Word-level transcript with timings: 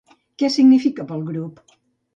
Què 0.43 0.49
significa 0.55 1.07
per 1.13 1.17
al 1.19 1.25
grup? 1.31 1.65